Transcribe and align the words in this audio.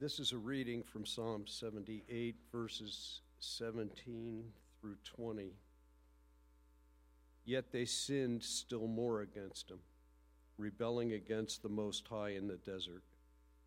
This 0.00 0.18
is 0.18 0.32
a 0.32 0.38
reading 0.38 0.82
from 0.82 1.04
Psalm 1.04 1.44
78, 1.46 2.34
verses 2.50 3.20
17 3.40 4.44
through 4.80 4.96
20. 5.04 5.52
Yet 7.44 7.70
they 7.70 7.84
sinned 7.84 8.42
still 8.42 8.86
more 8.86 9.20
against 9.20 9.70
him, 9.70 9.80
rebelling 10.56 11.12
against 11.12 11.62
the 11.62 11.68
Most 11.68 12.08
High 12.08 12.30
in 12.30 12.48
the 12.48 12.56
desert. 12.56 13.02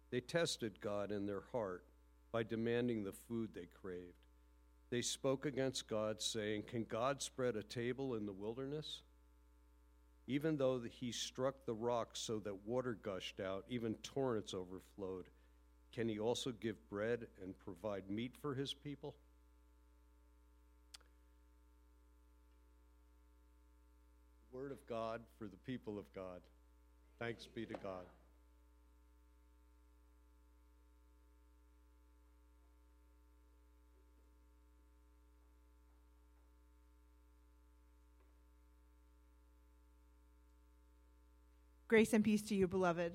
They 0.10 0.22
tested 0.22 0.82
God 0.82 1.12
in 1.12 1.28
their 1.28 1.44
heart 1.52 1.84
by 2.32 2.42
demanding 2.42 3.04
the 3.04 3.14
food 3.14 3.52
they 3.54 3.68
craved. 3.80 4.18
They 4.90 5.04
spoke 5.04 5.46
against 5.46 5.88
God, 5.88 6.20
saying, 6.20 6.64
Can 6.64 6.86
God 6.86 7.22
spread 7.22 7.56
a 7.56 7.64
table 7.64 8.16
in 8.16 8.26
the 8.26 8.34
wilderness? 8.34 9.04
Even 10.26 10.58
though 10.58 10.82
he 10.82 11.12
struck 11.12 11.68
the 11.68 11.76
rocks 11.76 12.20
so 12.20 12.40
that 12.40 12.66
water 12.66 12.98
gushed 13.04 13.40
out, 13.40 13.66
even 13.70 13.94
torrents 14.02 14.56
overflowed, 14.56 15.26
can 15.94 16.10
he 16.10 16.20
also 16.20 16.52
give 16.52 16.76
bread 16.90 17.28
and 17.44 17.54
provide 17.60 18.10
meat 18.10 18.34
for 18.42 18.56
his 18.56 18.74
people? 18.74 19.14
Word 24.52 24.72
of 24.72 24.86
God 24.88 25.22
for 25.38 25.46
the 25.46 25.58
people 25.66 26.00
of 26.00 26.06
God. 26.16 26.42
Thanks 27.20 27.46
be 27.46 27.66
to 27.66 27.74
God. 27.76 28.06
Grace 41.88 42.14
and 42.14 42.24
peace 42.24 42.42
to 42.42 42.56
you, 42.56 42.68
beloved. 42.68 43.14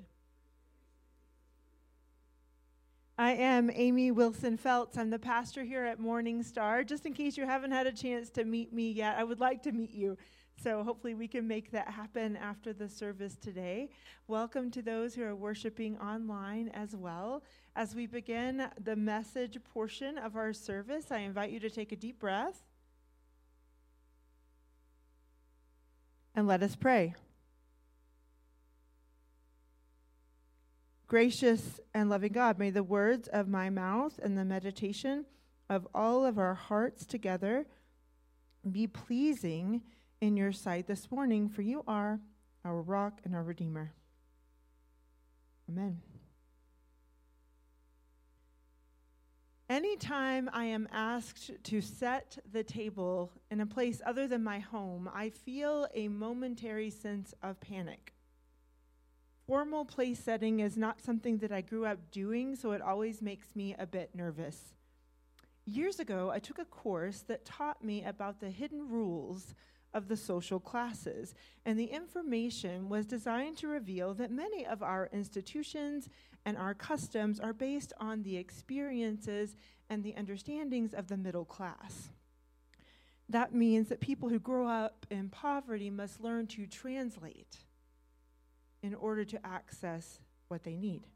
I 3.20 3.32
am 3.32 3.68
Amy 3.74 4.12
Wilson 4.12 4.56
Feltz. 4.56 4.96
I'm 4.96 5.10
the 5.10 5.18
pastor 5.18 5.64
here 5.64 5.84
at 5.84 5.98
Morning 5.98 6.40
Star. 6.40 6.84
Just 6.84 7.04
in 7.04 7.12
case 7.12 7.36
you 7.36 7.44
haven't 7.44 7.72
had 7.72 7.88
a 7.88 7.92
chance 7.92 8.30
to 8.30 8.44
meet 8.44 8.72
me 8.72 8.92
yet, 8.92 9.16
I 9.18 9.24
would 9.24 9.40
like 9.40 9.60
to 9.64 9.72
meet 9.72 9.90
you. 9.90 10.16
So 10.62 10.84
hopefully 10.84 11.16
we 11.16 11.26
can 11.26 11.48
make 11.48 11.72
that 11.72 11.88
happen 11.90 12.36
after 12.36 12.72
the 12.72 12.88
service 12.88 13.34
today. 13.34 13.90
Welcome 14.28 14.70
to 14.70 14.82
those 14.82 15.16
who 15.16 15.24
are 15.24 15.34
worshiping 15.34 15.98
online 15.98 16.68
as 16.68 16.94
well. 16.94 17.42
As 17.74 17.92
we 17.92 18.06
begin 18.06 18.68
the 18.80 18.94
message 18.94 19.58
portion 19.74 20.16
of 20.16 20.36
our 20.36 20.52
service, 20.52 21.10
I 21.10 21.18
invite 21.18 21.50
you 21.50 21.58
to 21.58 21.70
take 21.70 21.90
a 21.90 21.96
deep 21.96 22.20
breath 22.20 22.62
and 26.36 26.46
let 26.46 26.62
us 26.62 26.76
pray. 26.76 27.16
Gracious 31.08 31.80
and 31.94 32.10
loving 32.10 32.32
God, 32.32 32.58
may 32.58 32.68
the 32.68 32.82
words 32.82 33.28
of 33.28 33.48
my 33.48 33.70
mouth 33.70 34.20
and 34.22 34.36
the 34.36 34.44
meditation 34.44 35.24
of 35.70 35.88
all 35.94 36.26
of 36.26 36.38
our 36.38 36.54
hearts 36.54 37.06
together 37.06 37.66
be 38.70 38.86
pleasing 38.86 39.80
in 40.20 40.36
your 40.36 40.52
sight 40.52 40.86
this 40.86 41.10
morning, 41.10 41.48
for 41.48 41.62
you 41.62 41.82
are 41.88 42.20
our 42.62 42.82
rock 42.82 43.20
and 43.24 43.34
our 43.34 43.42
redeemer. 43.42 43.94
Amen. 45.70 46.02
Anytime 49.70 50.50
I 50.52 50.64
am 50.64 50.88
asked 50.92 51.52
to 51.62 51.80
set 51.80 52.38
the 52.52 52.62
table 52.62 53.32
in 53.50 53.60
a 53.60 53.66
place 53.66 54.02
other 54.04 54.26
than 54.26 54.42
my 54.42 54.58
home, 54.58 55.08
I 55.14 55.30
feel 55.30 55.86
a 55.94 56.08
momentary 56.08 56.90
sense 56.90 57.32
of 57.42 57.60
panic 57.60 58.12
formal 59.48 59.86
place 59.86 60.18
setting 60.18 60.60
is 60.60 60.76
not 60.76 61.00
something 61.00 61.38
that 61.38 61.50
I 61.50 61.62
grew 61.62 61.86
up 61.86 62.10
doing, 62.10 62.54
so 62.54 62.72
it 62.72 62.82
always 62.82 63.22
makes 63.22 63.56
me 63.56 63.74
a 63.78 63.86
bit 63.86 64.14
nervous. 64.14 64.74
Years 65.64 65.98
ago, 65.98 66.30
I 66.30 66.38
took 66.38 66.58
a 66.58 66.66
course 66.66 67.24
that 67.28 67.46
taught 67.46 67.82
me 67.82 68.04
about 68.04 68.40
the 68.40 68.50
hidden 68.50 68.90
rules 68.90 69.54
of 69.94 70.08
the 70.08 70.18
social 70.18 70.60
classes, 70.60 71.34
and 71.64 71.78
the 71.78 71.86
information 71.86 72.90
was 72.90 73.06
designed 73.06 73.56
to 73.56 73.68
reveal 73.68 74.12
that 74.14 74.30
many 74.30 74.66
of 74.66 74.82
our 74.82 75.08
institutions 75.14 76.10
and 76.44 76.58
our 76.58 76.74
customs 76.74 77.40
are 77.40 77.54
based 77.54 77.94
on 77.98 78.22
the 78.24 78.36
experiences 78.36 79.56
and 79.88 80.04
the 80.04 80.14
understandings 80.14 80.92
of 80.92 81.08
the 81.08 81.16
middle 81.16 81.46
class. 81.46 82.10
That 83.30 83.54
means 83.54 83.88
that 83.88 84.00
people 84.00 84.28
who 84.28 84.38
grow 84.38 84.68
up 84.68 85.06
in 85.10 85.30
poverty 85.30 85.88
must 85.88 86.20
learn 86.20 86.46
to 86.48 86.66
translate 86.66 87.56
in 88.82 88.94
order 88.94 89.24
to 89.24 89.46
access 89.46 90.20
what 90.48 90.64
they 90.64 90.76
need. 90.76 91.06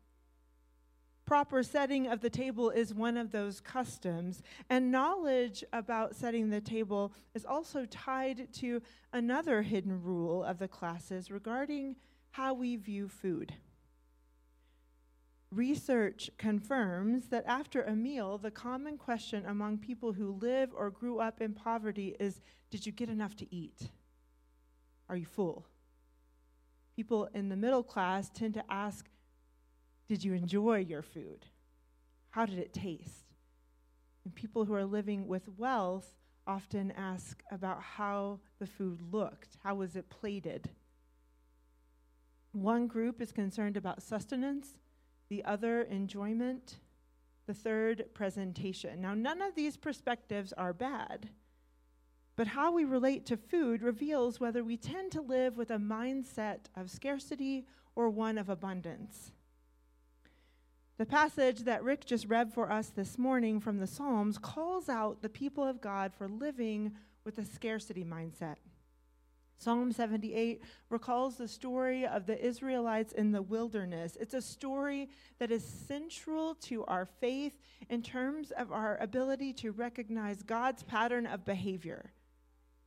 Proper 1.24 1.62
setting 1.62 2.08
of 2.08 2.20
the 2.20 2.30
table 2.30 2.70
is 2.70 2.92
one 2.92 3.16
of 3.16 3.30
those 3.30 3.60
customs, 3.60 4.42
and 4.68 4.90
knowledge 4.90 5.62
about 5.72 6.16
setting 6.16 6.50
the 6.50 6.60
table 6.60 7.12
is 7.34 7.44
also 7.44 7.86
tied 7.86 8.52
to 8.54 8.82
another 9.12 9.62
hidden 9.62 10.02
rule 10.02 10.42
of 10.42 10.58
the 10.58 10.68
classes 10.68 11.30
regarding 11.30 11.96
how 12.32 12.52
we 12.54 12.76
view 12.76 13.08
food. 13.08 13.54
Research 15.52 16.30
confirms 16.38 17.28
that 17.28 17.44
after 17.46 17.82
a 17.82 17.94
meal, 17.94 18.38
the 18.38 18.50
common 18.50 18.96
question 18.96 19.44
among 19.46 19.78
people 19.78 20.14
who 20.14 20.32
live 20.40 20.70
or 20.74 20.90
grew 20.90 21.20
up 21.20 21.40
in 21.40 21.52
poverty 21.52 22.16
is 22.18 22.40
Did 22.70 22.86
you 22.86 22.92
get 22.92 23.10
enough 23.10 23.36
to 23.36 23.54
eat? 23.54 23.90
Are 25.10 25.16
you 25.16 25.26
full? 25.26 25.66
People 26.96 27.28
in 27.34 27.48
the 27.48 27.56
middle 27.56 27.82
class 27.82 28.30
tend 28.30 28.54
to 28.54 28.64
ask, 28.70 29.08
Did 30.08 30.24
you 30.24 30.34
enjoy 30.34 30.78
your 30.78 31.02
food? 31.02 31.46
How 32.30 32.46
did 32.46 32.58
it 32.58 32.72
taste? 32.72 33.34
And 34.24 34.34
people 34.34 34.64
who 34.64 34.74
are 34.74 34.84
living 34.84 35.26
with 35.26 35.48
wealth 35.56 36.14
often 36.46 36.92
ask 36.92 37.42
about 37.50 37.82
how 37.82 38.40
the 38.58 38.66
food 38.66 39.00
looked. 39.12 39.56
How 39.62 39.74
was 39.74 39.96
it 39.96 40.10
plated? 40.10 40.70
One 42.52 42.86
group 42.86 43.20
is 43.20 43.32
concerned 43.32 43.76
about 43.76 44.02
sustenance, 44.02 44.78
the 45.28 45.44
other, 45.44 45.82
enjoyment, 45.82 46.78
the 47.46 47.54
third, 47.54 48.04
presentation. 48.14 49.00
Now, 49.00 49.14
none 49.14 49.40
of 49.40 49.54
these 49.54 49.76
perspectives 49.76 50.52
are 50.52 50.72
bad. 50.72 51.30
But 52.34 52.48
how 52.48 52.72
we 52.72 52.84
relate 52.84 53.26
to 53.26 53.36
food 53.36 53.82
reveals 53.82 54.40
whether 54.40 54.64
we 54.64 54.76
tend 54.76 55.12
to 55.12 55.20
live 55.20 55.56
with 55.56 55.70
a 55.70 55.76
mindset 55.76 56.60
of 56.74 56.90
scarcity 56.90 57.66
or 57.94 58.08
one 58.08 58.38
of 58.38 58.48
abundance. 58.48 59.32
The 60.96 61.06
passage 61.06 61.60
that 61.60 61.82
Rick 61.82 62.06
just 62.06 62.26
read 62.26 62.52
for 62.52 62.70
us 62.70 62.88
this 62.88 63.18
morning 63.18 63.60
from 63.60 63.78
the 63.78 63.86
Psalms 63.86 64.38
calls 64.38 64.88
out 64.88 65.20
the 65.20 65.28
people 65.28 65.64
of 65.64 65.80
God 65.80 66.12
for 66.14 66.28
living 66.28 66.92
with 67.24 67.38
a 67.38 67.44
scarcity 67.44 68.04
mindset. 68.04 68.56
Psalm 69.58 69.92
78 69.92 70.62
recalls 70.90 71.36
the 71.36 71.46
story 71.46 72.04
of 72.04 72.26
the 72.26 72.44
Israelites 72.44 73.12
in 73.12 73.30
the 73.30 73.42
wilderness. 73.42 74.16
It's 74.20 74.34
a 74.34 74.42
story 74.42 75.08
that 75.38 75.52
is 75.52 75.64
central 75.64 76.56
to 76.62 76.84
our 76.86 77.06
faith 77.06 77.58
in 77.88 78.02
terms 78.02 78.50
of 78.50 78.72
our 78.72 78.96
ability 79.00 79.52
to 79.54 79.70
recognize 79.70 80.42
God's 80.42 80.82
pattern 80.82 81.26
of 81.26 81.44
behavior. 81.44 82.10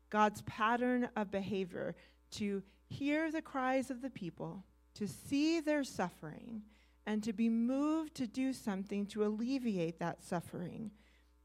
God's 0.09 0.41
pattern 0.43 1.09
of 1.15 1.31
behavior 1.31 1.95
to 2.31 2.63
hear 2.87 3.31
the 3.31 3.41
cries 3.41 3.89
of 3.89 4.01
the 4.01 4.09
people, 4.09 4.63
to 4.95 5.07
see 5.07 5.59
their 5.59 5.83
suffering, 5.83 6.61
and 7.05 7.23
to 7.23 7.33
be 7.33 7.49
moved 7.49 8.15
to 8.15 8.27
do 8.27 8.53
something 8.53 9.05
to 9.07 9.25
alleviate 9.25 9.99
that 9.99 10.23
suffering. 10.23 10.91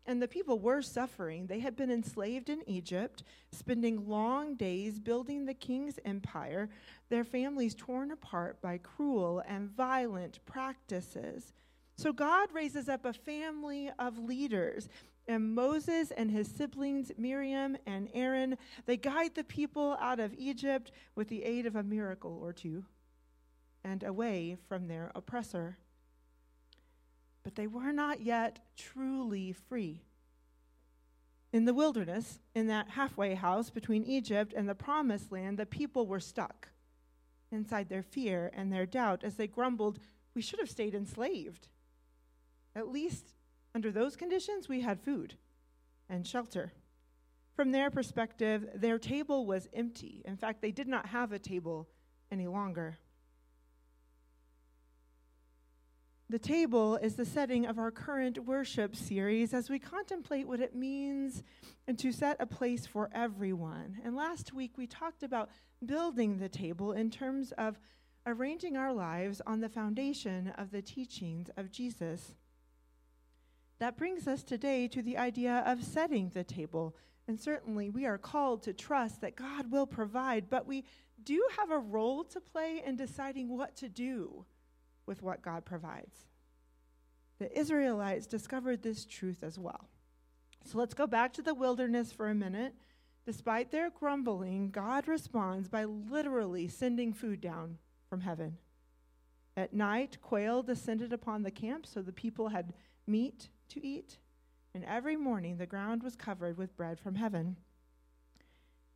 And 0.06 0.20
the 0.20 0.28
people 0.28 0.58
were 0.58 0.82
suffering. 0.82 1.46
They 1.46 1.60
had 1.60 1.76
been 1.76 1.90
enslaved 1.90 2.48
in 2.48 2.68
Egypt, 2.68 3.22
spending 3.52 4.08
long 4.08 4.56
days 4.56 4.98
building 4.98 5.44
the 5.44 5.54
king's 5.54 5.98
empire, 6.04 6.70
their 7.10 7.24
families 7.24 7.74
torn 7.74 8.10
apart 8.10 8.60
by 8.62 8.78
cruel 8.78 9.42
and 9.46 9.68
violent 9.68 10.44
practices. 10.46 11.52
So 11.96 12.14
God 12.14 12.48
raises 12.54 12.88
up 12.88 13.04
a 13.04 13.12
family 13.12 13.90
of 13.98 14.18
leaders 14.18 14.88
and 15.30 15.54
Moses 15.54 16.10
and 16.10 16.30
his 16.30 16.48
siblings, 16.48 17.12
Miriam 17.16 17.76
and 17.86 18.08
Aaron, 18.12 18.58
they 18.86 18.96
guide 18.96 19.34
the 19.34 19.44
people 19.44 19.96
out 20.00 20.18
of 20.18 20.34
Egypt 20.36 20.90
with 21.14 21.28
the 21.28 21.44
aid 21.44 21.66
of 21.66 21.76
a 21.76 21.82
miracle 21.82 22.40
or 22.42 22.52
two 22.52 22.84
and 23.84 24.02
away 24.02 24.56
from 24.68 24.88
their 24.88 25.10
oppressor. 25.14 25.78
But 27.42 27.54
they 27.54 27.66
were 27.66 27.92
not 27.92 28.20
yet 28.20 28.58
truly 28.76 29.52
free. 29.52 30.02
In 31.52 31.64
the 31.64 31.74
wilderness, 31.74 32.40
in 32.54 32.66
that 32.66 32.90
halfway 32.90 33.34
house 33.34 33.70
between 33.70 34.04
Egypt 34.04 34.52
and 34.54 34.68
the 34.68 34.74
promised 34.74 35.32
land, 35.32 35.58
the 35.58 35.66
people 35.66 36.06
were 36.06 36.20
stuck 36.20 36.68
inside 37.50 37.88
their 37.88 38.02
fear 38.02 38.50
and 38.54 38.72
their 38.72 38.86
doubt 38.86 39.24
as 39.24 39.36
they 39.36 39.46
grumbled, 39.46 39.98
We 40.34 40.42
should 40.42 40.60
have 40.60 40.70
stayed 40.70 40.94
enslaved. 40.94 41.68
At 42.76 42.88
least 42.88 43.34
under 43.74 43.92
those 43.92 44.16
conditions, 44.16 44.68
we 44.68 44.80
had 44.80 45.00
food 45.00 45.34
and 46.08 46.26
shelter. 46.26 46.72
From 47.54 47.72
their 47.72 47.90
perspective, 47.90 48.68
their 48.74 48.98
table 48.98 49.46
was 49.46 49.68
empty. 49.72 50.22
In 50.24 50.36
fact, 50.36 50.62
they 50.62 50.72
did 50.72 50.88
not 50.88 51.06
have 51.06 51.32
a 51.32 51.38
table 51.38 51.88
any 52.30 52.46
longer. 52.46 52.98
The 56.30 56.38
table 56.38 56.96
is 56.96 57.16
the 57.16 57.24
setting 57.24 57.66
of 57.66 57.76
our 57.76 57.90
current 57.90 58.46
worship 58.46 58.94
series 58.94 59.52
as 59.52 59.68
we 59.68 59.80
contemplate 59.80 60.46
what 60.46 60.60
it 60.60 60.76
means 60.76 61.42
and 61.88 61.98
to 61.98 62.12
set 62.12 62.36
a 62.38 62.46
place 62.46 62.86
for 62.86 63.10
everyone. 63.12 63.98
And 64.04 64.14
last 64.14 64.52
week 64.52 64.78
we 64.78 64.86
talked 64.86 65.24
about 65.24 65.50
building 65.84 66.38
the 66.38 66.48
table 66.48 66.92
in 66.92 67.10
terms 67.10 67.52
of 67.58 67.80
arranging 68.26 68.76
our 68.76 68.92
lives 68.92 69.42
on 69.44 69.60
the 69.60 69.68
foundation 69.68 70.52
of 70.56 70.70
the 70.70 70.82
teachings 70.82 71.50
of 71.56 71.72
Jesus. 71.72 72.32
That 73.80 73.96
brings 73.96 74.28
us 74.28 74.42
today 74.42 74.86
to 74.88 75.02
the 75.02 75.16
idea 75.16 75.64
of 75.66 75.82
setting 75.82 76.28
the 76.28 76.44
table. 76.44 76.94
And 77.26 77.40
certainly 77.40 77.88
we 77.88 78.04
are 78.04 78.18
called 78.18 78.62
to 78.64 78.74
trust 78.74 79.22
that 79.22 79.36
God 79.36 79.70
will 79.70 79.86
provide, 79.86 80.50
but 80.50 80.66
we 80.66 80.84
do 81.24 81.42
have 81.56 81.70
a 81.70 81.78
role 81.78 82.22
to 82.24 82.40
play 82.40 82.82
in 82.84 82.96
deciding 82.96 83.56
what 83.56 83.76
to 83.76 83.88
do 83.88 84.44
with 85.06 85.22
what 85.22 85.42
God 85.42 85.64
provides. 85.64 86.26
The 87.38 87.58
Israelites 87.58 88.26
discovered 88.26 88.82
this 88.82 89.06
truth 89.06 89.42
as 89.42 89.58
well. 89.58 89.88
So 90.66 90.76
let's 90.76 90.92
go 90.92 91.06
back 91.06 91.32
to 91.34 91.42
the 91.42 91.54
wilderness 91.54 92.12
for 92.12 92.28
a 92.28 92.34
minute. 92.34 92.74
Despite 93.24 93.70
their 93.70 93.88
grumbling, 93.88 94.70
God 94.70 95.08
responds 95.08 95.68
by 95.68 95.84
literally 95.84 96.68
sending 96.68 97.14
food 97.14 97.40
down 97.40 97.78
from 98.10 98.20
heaven. 98.20 98.58
At 99.56 99.74
night, 99.74 100.18
quail 100.22 100.62
descended 100.62 101.12
upon 101.12 101.42
the 101.42 101.50
camp, 101.50 101.86
so 101.86 102.02
the 102.02 102.12
people 102.12 102.48
had 102.48 102.72
meat 103.06 103.48
to 103.70 103.84
eat. 103.84 104.18
And 104.74 104.84
every 104.84 105.16
morning, 105.16 105.58
the 105.58 105.66
ground 105.66 106.02
was 106.02 106.14
covered 106.14 106.56
with 106.56 106.76
bread 106.76 107.00
from 107.00 107.16
heaven. 107.16 107.56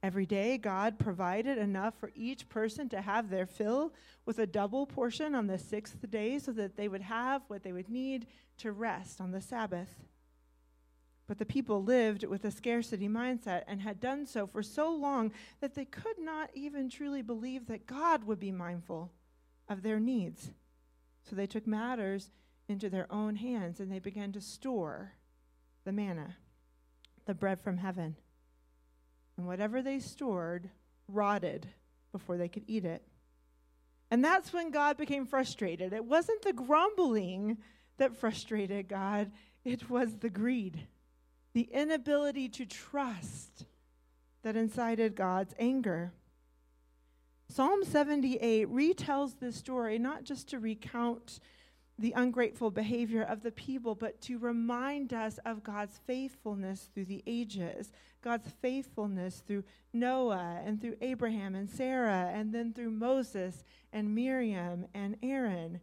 Every 0.03 0.27
day, 0.27 0.59
God 0.59 0.99
provided 0.99 1.59
enough 1.59 1.95
for 1.99 2.13
each 2.15 2.49
person 2.49 2.89
to 2.91 3.01
have 3.01 3.31
their 3.31 3.47
fill 3.47 3.95
with 4.27 4.39
a 4.39 4.47
double 4.47 4.87
portion 4.87 5.35
on 5.35 5.47
the 5.47 5.59
sixth 5.59 6.11
day 6.11 6.39
so 6.39 6.53
that 6.53 6.77
they 6.77 6.89
would 6.89 7.01
have 7.01 7.43
what 7.49 7.63
they 7.63 7.73
would 7.73 7.89
need 7.89 8.27
to 8.59 8.71
rest 8.71 9.21
on 9.21 9.33
the 9.33 9.41
Sabbath. 9.41 10.05
But 11.27 11.39
the 11.39 11.47
people 11.47 11.83
lived 11.83 12.25
with 12.25 12.45
a 12.45 12.51
scarcity 12.51 13.09
mindset 13.09 13.63
and 13.67 13.81
had 13.81 13.99
done 13.99 14.27
so 14.27 14.47
for 14.47 14.63
so 14.63 14.95
long 14.95 15.33
that 15.61 15.75
they 15.75 15.87
could 15.87 16.19
not 16.19 16.51
even 16.53 16.91
truly 16.91 17.23
believe 17.23 17.67
that 17.67 17.87
God 17.87 18.25
would 18.25 18.39
be 18.39 18.53
mindful 18.53 19.11
of 19.69 19.83
their 19.83 20.01
needs. 20.01 20.51
So 21.23 21.37
they 21.37 21.47
took 21.47 21.67
matters 21.67 22.31
into 22.69 22.89
their 22.89 23.11
own 23.13 23.37
hands 23.37 23.81
and 23.81 23.91
they 23.91 23.99
began 23.99 24.33
to 24.33 24.41
store 24.41 25.13
the 25.85 25.93
manna, 25.93 26.37
the 27.27 27.35
bread 27.35 27.61
from 27.61 27.79
heaven 27.79 28.17
and 29.37 29.47
whatever 29.47 29.83
they 29.83 29.99
stored 29.99 30.71
rotted 31.09 31.67
before 32.13 32.37
they 32.37 32.49
could 32.49 32.65
eat 32.67 32.85
it. 32.85 33.03
And 34.11 34.25
that's 34.25 34.53
when 34.53 34.71
God 34.71 34.97
became 34.97 35.27
frustrated. 35.27 35.93
It 35.93 36.05
wasn't 36.05 36.43
the 36.43 36.53
grumbling 36.53 37.59
that 37.97 38.17
frustrated 38.17 38.89
God, 38.89 39.31
it 39.65 39.89
was 39.89 40.17
the 40.17 40.31
greed, 40.31 40.87
the 41.53 41.69
inability 41.73 42.49
to 42.51 42.67
trust 42.67 43.65
that 44.43 44.57
incited 44.57 45.15
God's 45.15 45.55
anger. 45.59 46.13
Psalm 47.49 47.85
78 47.85 48.69
retells 48.69 49.39
this 49.39 49.57
story 49.57 49.99
not 49.99 50.25
just 50.25 50.49
to 50.49 50.59
recount 50.59 51.39
the 51.99 52.13
ungrateful 52.17 52.71
behavior 52.71 53.23
of 53.23 53.43
the 53.43 53.53
people, 53.53 53.95
but 53.95 54.21
to 54.23 54.39
remind 54.39 55.13
us 55.13 55.39
of 55.47 55.63
God's 55.63 56.01
faithfulness 56.07 56.89
through 56.93 57.05
the 57.05 57.23
ages, 57.27 57.93
God's 58.23 58.51
faithfulness 58.61 59.43
through 59.47 59.63
Noah 59.93 60.61
and 60.65 60.81
through 60.81 60.97
Abraham 61.01 61.55
and 61.55 61.71
Sarah, 61.71 62.33
and 62.35 62.53
then 62.53 62.73
through 62.73 62.91
Moses 62.91 63.63
and 63.93 64.15
Miriam 64.15 64.87
and 64.93 65.17
Aaron. 65.23 65.81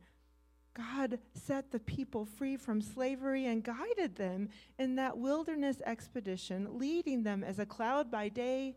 God 0.74 1.19
set 1.34 1.72
the 1.72 1.80
people 1.80 2.25
free 2.25 2.58
from 2.58 2.81
slavery 2.81 3.46
and 3.46 3.63
guided 3.63 4.16
them 4.16 4.50
in 4.78 4.96
that 4.96 5.18
wilderness 5.18 5.81
expedition, 5.86 6.78
leading 6.78 7.24
them 7.24 7.44
as 7.44 7.60
a 7.60 7.66
cloud 7.66 8.12
by 8.12 8.28
day 8.28 8.75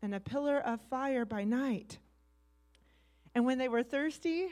and 0.00 0.14
a 0.14 0.20
pillar 0.20 0.58
of 0.58 0.80
fire 0.88 1.24
by 1.26 1.44
night. 1.44 1.98
And 3.34 3.44
when 3.44 3.58
they 3.58 3.68
were 3.68 3.82
thirsty, 3.82 4.48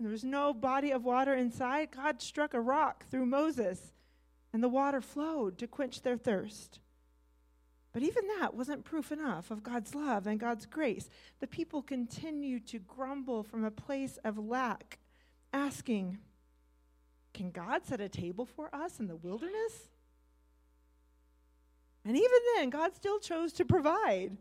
there 0.00 0.10
was 0.10 0.24
no 0.24 0.54
body 0.54 0.90
of 0.90 1.04
water 1.04 1.34
inside. 1.34 1.90
God 1.90 2.22
struck 2.22 2.54
a 2.54 2.60
rock 2.60 3.04
through 3.10 3.26
Moses, 3.26 3.92
and 4.52 4.62
the 4.62 4.68
water 4.68 5.00
flowed 5.00 5.58
to 5.58 5.66
quench 5.66 6.02
their 6.02 6.16
thirst. 6.16 6.80
But 7.92 8.02
even 8.02 8.28
that 8.38 8.54
wasn't 8.54 8.84
proof 8.84 9.10
enough 9.10 9.50
of 9.50 9.62
God's 9.62 9.94
love 9.94 10.26
and 10.26 10.38
God's 10.38 10.66
grace. 10.66 11.08
The 11.40 11.46
people 11.46 11.82
continued 11.82 12.66
to 12.68 12.78
grumble 12.78 13.42
from 13.42 13.64
a 13.64 13.70
place 13.70 14.18
of 14.24 14.38
lack, 14.38 14.98
asking, 15.52 16.18
Can 17.32 17.50
God 17.50 17.86
set 17.86 18.00
a 18.00 18.08
table 18.08 18.44
for 18.44 18.72
us 18.74 19.00
in 19.00 19.08
the 19.08 19.16
wilderness? 19.16 19.88
And 22.04 22.16
even 22.16 22.38
then, 22.54 22.70
God 22.70 22.94
still 22.94 23.18
chose 23.18 23.52
to 23.54 23.64
provide. 23.64 24.36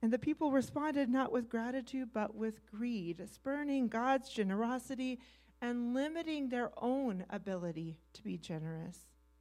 And 0.00 0.12
the 0.12 0.18
people 0.18 0.52
responded 0.52 1.08
not 1.08 1.32
with 1.32 1.48
gratitude, 1.48 2.10
but 2.12 2.34
with 2.34 2.64
greed, 2.66 3.22
spurning 3.32 3.88
God's 3.88 4.28
generosity 4.28 5.18
and 5.60 5.92
limiting 5.92 6.48
their 6.48 6.70
own 6.76 7.24
ability 7.30 7.98
to 8.12 8.22
be 8.22 8.38
generous 8.38 8.98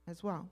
as 0.08 0.24
well. 0.24 0.50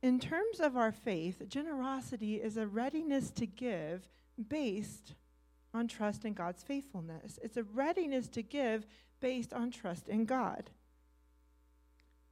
In 0.00 0.18
terms 0.18 0.58
of 0.58 0.76
our 0.76 0.90
faith, 0.90 1.48
generosity 1.48 2.36
is 2.36 2.56
a 2.56 2.66
readiness 2.66 3.30
to 3.32 3.46
give 3.46 4.08
based 4.48 5.14
on 5.74 5.86
trust 5.86 6.24
in 6.24 6.32
God's 6.32 6.62
faithfulness. 6.62 7.38
It's 7.42 7.56
a 7.56 7.62
readiness 7.62 8.26
to 8.28 8.42
give 8.42 8.86
based 9.20 9.52
on 9.52 9.70
trust 9.70 10.08
in 10.08 10.24
God. 10.24 10.70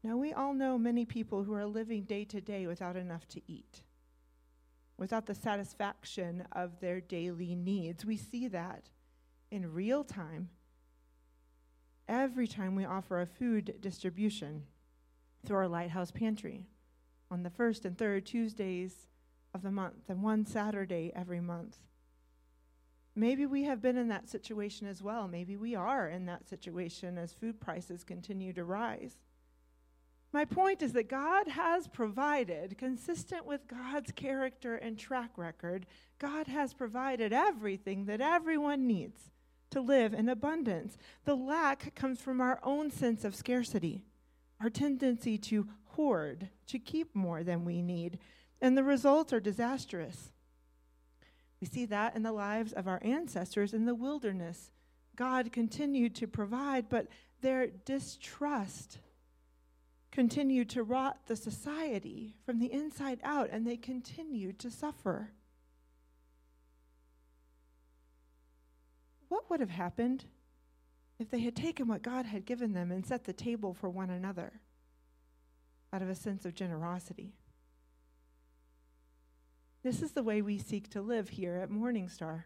Now, 0.02 0.16
we 0.16 0.32
all 0.32 0.54
know 0.54 0.78
many 0.78 1.04
people 1.04 1.44
who 1.44 1.52
are 1.52 1.66
living 1.66 2.04
day 2.04 2.24
to 2.24 2.40
day 2.40 2.66
without 2.66 2.96
enough 2.96 3.28
to 3.28 3.42
eat 3.46 3.82
without 5.00 5.24
the 5.24 5.34
satisfaction 5.34 6.44
of 6.52 6.78
their 6.78 7.00
daily 7.00 7.56
needs. 7.56 8.04
We 8.04 8.18
see 8.18 8.46
that 8.48 8.90
in 9.50 9.72
real 9.72 10.04
time 10.04 10.50
every 12.06 12.46
time 12.46 12.76
we 12.76 12.84
offer 12.84 13.20
a 13.20 13.26
food 13.26 13.76
distribution 13.80 14.64
through 15.44 15.56
our 15.56 15.68
Lighthouse 15.68 16.10
Pantry 16.10 16.66
on 17.30 17.42
the 17.42 17.50
first 17.50 17.86
and 17.86 17.96
third 17.96 18.26
Tuesdays 18.26 19.08
of 19.54 19.62
the 19.62 19.70
month 19.70 20.10
and 20.10 20.22
one 20.22 20.44
Saturday 20.44 21.10
every 21.16 21.40
month. 21.40 21.78
Maybe 23.16 23.46
we 23.46 23.64
have 23.64 23.80
been 23.80 23.96
in 23.96 24.08
that 24.08 24.28
situation 24.28 24.86
as 24.86 25.02
well. 25.02 25.26
Maybe 25.26 25.56
we 25.56 25.74
are 25.74 26.08
in 26.08 26.26
that 26.26 26.46
situation 26.46 27.16
as 27.16 27.32
food 27.32 27.58
prices 27.58 28.04
continue 28.04 28.52
to 28.52 28.64
rise. 28.64 29.16
My 30.32 30.44
point 30.44 30.80
is 30.80 30.92
that 30.92 31.08
God 31.08 31.48
has 31.48 31.88
provided, 31.88 32.78
consistent 32.78 33.46
with 33.46 33.66
God's 33.66 34.12
character 34.12 34.76
and 34.76 34.96
track 34.96 35.30
record, 35.36 35.86
God 36.18 36.46
has 36.46 36.72
provided 36.72 37.32
everything 37.32 38.04
that 38.04 38.20
everyone 38.20 38.86
needs 38.86 39.30
to 39.70 39.80
live 39.80 40.14
in 40.14 40.28
abundance. 40.28 40.96
The 41.24 41.34
lack 41.34 41.94
comes 41.96 42.20
from 42.20 42.40
our 42.40 42.60
own 42.62 42.90
sense 42.90 43.24
of 43.24 43.34
scarcity, 43.34 44.04
our 44.60 44.70
tendency 44.70 45.36
to 45.38 45.68
hoard, 45.84 46.48
to 46.68 46.78
keep 46.78 47.14
more 47.14 47.42
than 47.42 47.64
we 47.64 47.82
need, 47.82 48.18
and 48.60 48.76
the 48.76 48.84
results 48.84 49.32
are 49.32 49.40
disastrous. 49.40 50.30
We 51.60 51.66
see 51.66 51.86
that 51.86 52.14
in 52.14 52.22
the 52.22 52.32
lives 52.32 52.72
of 52.72 52.86
our 52.86 53.00
ancestors 53.02 53.74
in 53.74 53.84
the 53.84 53.94
wilderness. 53.94 54.70
God 55.16 55.52
continued 55.52 56.14
to 56.16 56.26
provide, 56.26 56.88
but 56.88 57.08
their 57.42 57.66
distrust 57.66 58.98
continued 60.20 60.68
to 60.68 60.82
rot 60.82 61.16
the 61.28 61.34
society 61.34 62.34
from 62.44 62.58
the 62.58 62.70
inside 62.70 63.18
out, 63.24 63.48
and 63.50 63.66
they 63.66 63.78
continued 63.78 64.58
to 64.58 64.70
suffer. 64.70 65.30
What 69.30 69.48
would 69.48 69.60
have 69.60 69.70
happened 69.70 70.26
if 71.18 71.30
they 71.30 71.38
had 71.40 71.56
taken 71.56 71.88
what 71.88 72.02
God 72.02 72.26
had 72.26 72.44
given 72.44 72.74
them 72.74 72.92
and 72.92 73.06
set 73.06 73.24
the 73.24 73.32
table 73.32 73.72
for 73.72 73.88
one 73.88 74.10
another 74.10 74.60
out 75.90 76.02
of 76.02 76.10
a 76.10 76.14
sense 76.14 76.44
of 76.44 76.54
generosity? 76.54 77.32
This 79.82 80.02
is 80.02 80.12
the 80.12 80.22
way 80.22 80.42
we 80.42 80.58
seek 80.58 80.90
to 80.90 81.00
live 81.00 81.30
here 81.30 81.56
at 81.56 81.70
Morningstar. 81.70 82.44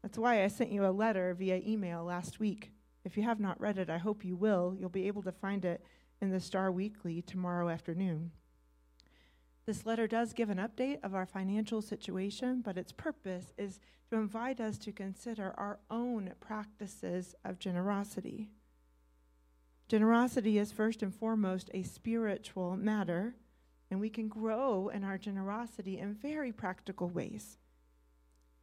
That's 0.00 0.16
why 0.16 0.42
I 0.42 0.48
sent 0.48 0.72
you 0.72 0.86
a 0.86 0.96
letter 0.96 1.34
via 1.34 1.60
email 1.62 2.04
last 2.04 2.40
week. 2.40 2.72
If 3.04 3.18
you 3.18 3.22
have 3.24 3.38
not 3.38 3.60
read 3.60 3.76
it, 3.76 3.90
I 3.90 3.98
hope 3.98 4.24
you 4.24 4.34
will. 4.34 4.74
You'll 4.80 4.88
be 4.88 5.08
able 5.08 5.20
to 5.24 5.32
find 5.32 5.66
it 5.66 5.84
in 6.20 6.30
the 6.30 6.40
Star 6.40 6.70
Weekly 6.70 7.22
tomorrow 7.22 7.68
afternoon. 7.68 8.32
This 9.66 9.84
letter 9.84 10.06
does 10.06 10.32
give 10.32 10.48
an 10.48 10.58
update 10.58 10.98
of 11.02 11.14
our 11.14 11.26
financial 11.26 11.82
situation, 11.82 12.62
but 12.64 12.78
its 12.78 12.90
purpose 12.90 13.52
is 13.58 13.80
to 14.10 14.16
invite 14.16 14.60
us 14.60 14.78
to 14.78 14.92
consider 14.92 15.52
our 15.58 15.78
own 15.90 16.32
practices 16.40 17.34
of 17.44 17.58
generosity. 17.58 18.48
Generosity 19.88 20.58
is 20.58 20.72
first 20.72 21.02
and 21.02 21.14
foremost 21.14 21.70
a 21.74 21.82
spiritual 21.82 22.76
matter, 22.76 23.34
and 23.90 24.00
we 24.00 24.10
can 24.10 24.28
grow 24.28 24.88
in 24.88 25.04
our 25.04 25.18
generosity 25.18 25.98
in 25.98 26.14
very 26.14 26.52
practical 26.52 27.08
ways. 27.08 27.58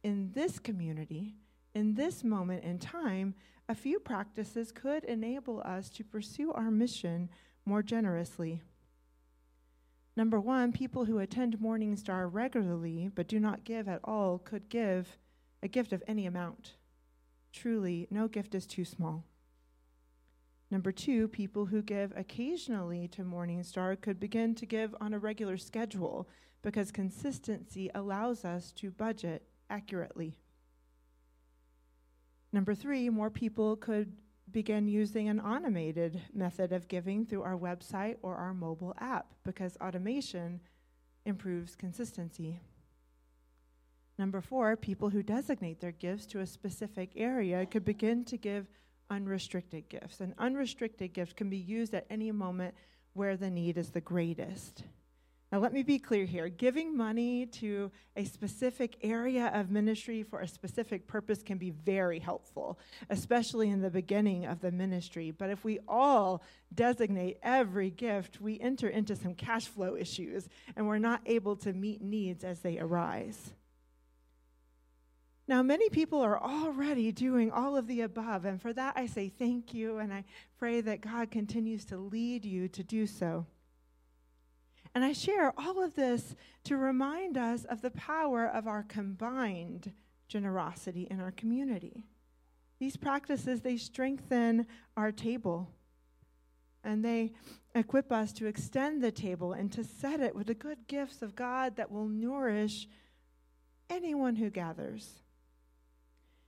In 0.02 0.30
this 0.34 0.58
community, 0.58 1.36
in 1.76 1.94
this 1.94 2.24
moment 2.24 2.64
in 2.64 2.78
time, 2.78 3.34
a 3.68 3.74
few 3.74 4.00
practices 4.00 4.72
could 4.72 5.04
enable 5.04 5.60
us 5.60 5.90
to 5.90 6.02
pursue 6.02 6.50
our 6.52 6.70
mission 6.70 7.28
more 7.66 7.82
generously. 7.82 8.62
Number 10.16 10.40
one, 10.40 10.72
people 10.72 11.04
who 11.04 11.18
attend 11.18 11.60
Morning 11.60 11.94
Star 11.94 12.28
regularly 12.28 13.10
but 13.14 13.28
do 13.28 13.38
not 13.38 13.64
give 13.64 13.88
at 13.88 14.00
all 14.04 14.38
could 14.38 14.70
give 14.70 15.18
a 15.62 15.68
gift 15.68 15.92
of 15.92 16.02
any 16.08 16.24
amount. 16.24 16.76
Truly, 17.52 18.06
no 18.10 18.26
gift 18.26 18.54
is 18.54 18.66
too 18.66 18.86
small. 18.86 19.24
Number 20.70 20.92
two, 20.92 21.28
people 21.28 21.66
who 21.66 21.82
give 21.82 22.10
occasionally 22.16 23.06
to 23.08 23.22
Morning 23.22 23.62
Star 23.62 23.96
could 23.96 24.18
begin 24.18 24.54
to 24.54 24.64
give 24.64 24.94
on 24.98 25.12
a 25.12 25.18
regular 25.18 25.58
schedule 25.58 26.26
because 26.62 26.90
consistency 26.90 27.90
allows 27.94 28.46
us 28.46 28.72
to 28.72 28.90
budget 28.90 29.42
accurately. 29.68 30.38
Number 32.56 32.74
three, 32.74 33.10
more 33.10 33.28
people 33.28 33.76
could 33.76 34.14
begin 34.50 34.88
using 34.88 35.28
an 35.28 35.40
automated 35.40 36.22
method 36.32 36.72
of 36.72 36.88
giving 36.88 37.26
through 37.26 37.42
our 37.42 37.54
website 37.54 38.16
or 38.22 38.34
our 38.34 38.54
mobile 38.54 38.94
app 38.98 39.26
because 39.44 39.76
automation 39.78 40.62
improves 41.26 41.76
consistency. 41.76 42.58
Number 44.18 44.40
four, 44.40 44.74
people 44.74 45.10
who 45.10 45.22
designate 45.22 45.80
their 45.80 45.92
gifts 45.92 46.24
to 46.28 46.40
a 46.40 46.46
specific 46.46 47.10
area 47.14 47.66
could 47.66 47.84
begin 47.84 48.24
to 48.24 48.38
give 48.38 48.70
unrestricted 49.10 49.90
gifts. 49.90 50.20
An 50.20 50.34
unrestricted 50.38 51.12
gift 51.12 51.36
can 51.36 51.50
be 51.50 51.58
used 51.58 51.92
at 51.92 52.06
any 52.08 52.32
moment 52.32 52.74
where 53.12 53.36
the 53.36 53.50
need 53.50 53.76
is 53.76 53.90
the 53.90 54.00
greatest. 54.00 54.82
Now, 55.52 55.60
let 55.60 55.72
me 55.72 55.84
be 55.84 56.00
clear 56.00 56.24
here. 56.24 56.48
Giving 56.48 56.96
money 56.96 57.46
to 57.46 57.92
a 58.16 58.24
specific 58.24 58.96
area 59.02 59.52
of 59.54 59.70
ministry 59.70 60.24
for 60.24 60.40
a 60.40 60.48
specific 60.48 61.06
purpose 61.06 61.42
can 61.44 61.56
be 61.56 61.70
very 61.70 62.18
helpful, 62.18 62.80
especially 63.10 63.70
in 63.70 63.80
the 63.80 63.90
beginning 63.90 64.44
of 64.46 64.60
the 64.60 64.72
ministry. 64.72 65.30
But 65.30 65.50
if 65.50 65.64
we 65.64 65.78
all 65.86 66.42
designate 66.74 67.38
every 67.44 67.90
gift, 67.90 68.40
we 68.40 68.58
enter 68.58 68.88
into 68.88 69.14
some 69.14 69.34
cash 69.34 69.66
flow 69.66 69.94
issues 69.94 70.48
and 70.74 70.88
we're 70.88 70.98
not 70.98 71.20
able 71.26 71.54
to 71.58 71.72
meet 71.72 72.02
needs 72.02 72.42
as 72.42 72.60
they 72.60 72.78
arise. 72.78 73.52
Now, 75.48 75.62
many 75.62 75.88
people 75.90 76.20
are 76.22 76.42
already 76.42 77.12
doing 77.12 77.52
all 77.52 77.76
of 77.76 77.86
the 77.86 78.00
above, 78.00 78.44
and 78.44 78.60
for 78.60 78.72
that 78.72 78.94
I 78.96 79.06
say 79.06 79.28
thank 79.28 79.72
you, 79.72 79.98
and 79.98 80.12
I 80.12 80.24
pray 80.58 80.80
that 80.80 81.00
God 81.00 81.30
continues 81.30 81.84
to 81.84 81.96
lead 81.98 82.44
you 82.44 82.66
to 82.66 82.82
do 82.82 83.06
so. 83.06 83.46
And 84.96 85.04
I 85.04 85.12
share 85.12 85.52
all 85.58 85.84
of 85.84 85.94
this 85.94 86.34
to 86.64 86.78
remind 86.78 87.36
us 87.36 87.66
of 87.66 87.82
the 87.82 87.90
power 87.90 88.46
of 88.46 88.66
our 88.66 88.82
combined 88.82 89.92
generosity 90.26 91.06
in 91.10 91.20
our 91.20 91.32
community. 91.32 92.06
These 92.78 92.96
practices, 92.96 93.60
they 93.60 93.76
strengthen 93.76 94.66
our 94.96 95.12
table 95.12 95.68
and 96.82 97.04
they 97.04 97.34
equip 97.74 98.10
us 98.10 98.32
to 98.32 98.46
extend 98.46 99.02
the 99.02 99.12
table 99.12 99.52
and 99.52 99.70
to 99.72 99.84
set 99.84 100.20
it 100.20 100.34
with 100.34 100.46
the 100.46 100.54
good 100.54 100.86
gifts 100.86 101.20
of 101.20 101.36
God 101.36 101.76
that 101.76 101.90
will 101.92 102.08
nourish 102.08 102.88
anyone 103.90 104.36
who 104.36 104.48
gathers. 104.48 105.20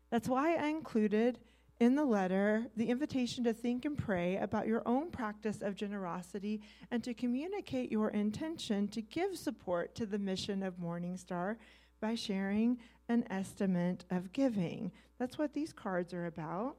That's 0.08 0.26
why 0.26 0.54
I 0.54 0.68
included 0.68 1.38
in 1.80 1.94
the 1.94 2.04
letter 2.04 2.66
the 2.76 2.88
invitation 2.88 3.44
to 3.44 3.52
think 3.52 3.84
and 3.84 3.96
pray 3.96 4.36
about 4.36 4.66
your 4.66 4.82
own 4.86 5.10
practice 5.10 5.62
of 5.62 5.76
generosity 5.76 6.60
and 6.90 7.04
to 7.04 7.14
communicate 7.14 7.92
your 7.92 8.10
intention 8.10 8.88
to 8.88 9.00
give 9.00 9.36
support 9.36 9.94
to 9.94 10.06
the 10.06 10.18
mission 10.18 10.62
of 10.62 10.78
Morning 10.78 11.16
Star 11.16 11.58
by 12.00 12.14
sharing 12.14 12.78
an 13.08 13.24
estimate 13.30 14.04
of 14.10 14.32
giving. 14.32 14.92
That's 15.18 15.38
what 15.38 15.54
these 15.54 15.72
cards 15.72 16.12
are 16.12 16.26
about. 16.26 16.76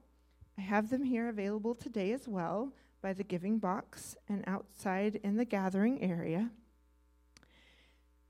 I 0.58 0.62
have 0.62 0.90
them 0.90 1.04
here 1.04 1.30
available 1.30 1.76
today 1.76 2.12
as 2.12 2.28
well 2.28 2.74
by 3.02 3.14
the 3.14 3.24
giving 3.24 3.60
box 3.60 4.16
and 4.28 4.44
outside 4.46 5.20
in 5.24 5.38
the 5.38 5.46
gathering 5.46 6.04
area. 6.04 6.52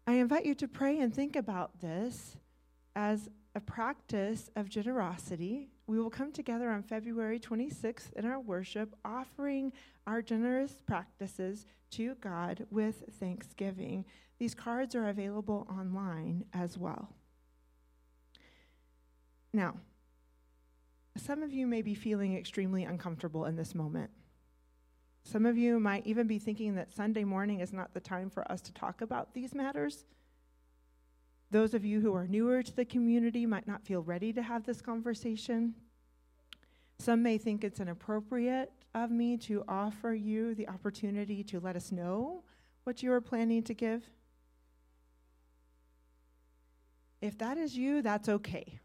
I 0.06 0.14
invite 0.14 0.46
you 0.46 0.56
to 0.56 0.68
pray 0.68 1.00
and 1.00 1.14
think 1.14 1.36
about 1.36 1.82
this 1.82 2.38
as 2.96 3.30
a 3.56 3.60
practice 3.60 4.50
of 4.56 4.70
generosity. 4.70 5.70
We 5.90 6.00
will 6.00 6.12
come 6.12 6.32
together 6.32 6.70
on 6.70 6.84
February 6.84 7.40
26th 7.40 8.14
in 8.14 8.24
our 8.24 8.40
worship, 8.40 8.96
offering 9.04 9.74
our 10.06 10.22
generous 10.22 10.84
practices 10.86 11.66
to 11.90 12.14
God 12.22 12.68
with 12.70 13.06
thanksgiving. 13.20 14.06
These 14.38 14.54
cards 14.54 14.94
are 14.94 15.10
available 15.10 15.66
online 15.68 16.46
as 16.54 16.78
well. 16.78 17.10
Now, 19.52 19.78
some 21.18 21.42
of 21.42 21.54
you 21.54 21.66
may 21.66 21.82
be 21.82 21.96
feeling 21.96 22.38
extremely 22.38 22.84
uncomfortable 22.84 23.46
in 23.46 23.56
this 23.56 23.74
moment. 23.74 24.12
Some 25.24 25.48
of 25.48 25.58
you 25.58 25.80
might 25.80 26.06
even 26.06 26.28
be 26.28 26.38
thinking 26.38 26.76
that 26.76 26.94
Sunday 26.94 27.24
morning 27.24 27.62
is 27.62 27.74
not 27.74 27.96
the 27.96 28.00
time 28.00 28.30
for 28.30 28.50
us 28.52 28.62
to 28.62 28.74
talk 28.74 29.02
about 29.02 29.34
these 29.34 29.56
matters. 29.56 30.06
Those 31.52 31.74
of 31.74 31.84
you 31.84 32.00
who 32.00 32.14
are 32.14 32.28
newer 32.28 32.62
to 32.62 32.76
the 32.76 32.86
community 32.86 33.46
might 33.46 33.68
not 33.68 33.84
feel 33.84 34.02
ready 34.02 34.32
to 34.34 34.42
have 34.42 34.66
this 34.66 34.82
conversation. 34.82 35.74
Some 37.00 37.24
may 37.24 37.38
think 37.38 37.64
it's 37.64 37.80
inappropriate 37.80 38.72
of 38.94 39.10
me 39.10 39.38
to 39.38 39.64
offer 39.68 40.14
you 40.14 40.54
the 40.54 40.68
opportunity 40.68 41.44
to 41.46 41.60
let 41.60 41.76
us 41.76 41.92
know 41.92 42.44
what 42.84 43.02
you 43.02 43.12
are 43.12 43.22
planning 43.22 43.64
to 43.64 43.74
give. 43.74 44.04
If 47.22 47.38
that 47.40 47.58
is 47.58 47.76
you, 47.76 48.02
that's 48.02 48.30
okay. 48.30 48.80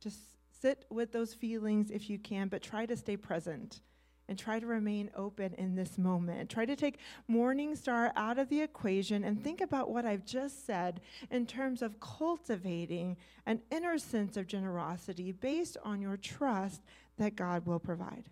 Just 0.00 0.18
sit 0.60 0.84
with 0.90 1.12
those 1.12 1.34
feelings 1.34 1.90
if 1.90 2.08
you 2.08 2.18
can, 2.18 2.48
but 2.48 2.62
try 2.62 2.86
to 2.86 2.96
stay 2.96 3.16
present 3.16 3.80
and 4.28 4.38
try 4.38 4.58
to 4.58 4.66
remain 4.66 5.10
open 5.14 5.54
in 5.54 5.74
this 5.74 5.98
moment. 5.98 6.48
Try 6.48 6.64
to 6.64 6.76
take 6.76 6.98
Morning 7.28 7.74
Star 7.74 8.12
out 8.16 8.38
of 8.38 8.48
the 8.48 8.60
equation 8.60 9.24
and 9.24 9.42
think 9.42 9.60
about 9.60 9.90
what 9.90 10.04
I've 10.04 10.24
just 10.24 10.64
said 10.66 11.00
in 11.30 11.46
terms 11.46 11.82
of 11.82 12.00
cultivating 12.00 13.16
an 13.46 13.60
inner 13.70 13.98
sense 13.98 14.36
of 14.36 14.46
generosity 14.46 15.32
based 15.32 15.76
on 15.84 16.00
your 16.00 16.16
trust 16.16 16.82
that 17.18 17.36
God 17.36 17.66
will 17.66 17.80
provide. 17.80 18.24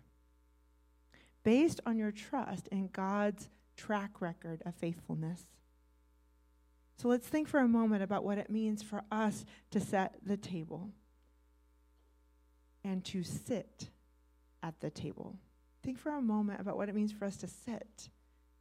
Based 1.43 1.79
on 1.85 1.97
your 1.97 2.11
trust 2.11 2.67
in 2.69 2.87
God's 2.87 3.49
track 3.75 4.21
record 4.21 4.61
of 4.65 4.75
faithfulness. 4.75 5.45
So 6.97 7.07
let's 7.07 7.27
think 7.27 7.47
for 7.47 7.59
a 7.59 7.67
moment 7.67 8.03
about 8.03 8.23
what 8.23 8.37
it 8.37 8.49
means 8.49 8.83
for 8.83 9.03
us 9.11 9.43
to 9.71 9.79
set 9.79 10.17
the 10.23 10.37
table 10.37 10.91
and 12.83 13.03
to 13.05 13.23
sit 13.23 13.89
at 14.61 14.79
the 14.81 14.91
table. 14.91 15.35
Think 15.83 15.97
for 15.97 16.11
a 16.11 16.21
moment 16.21 16.61
about 16.61 16.77
what 16.77 16.89
it 16.89 16.95
means 16.95 17.11
for 17.11 17.25
us 17.25 17.37
to 17.37 17.47
sit 17.47 18.09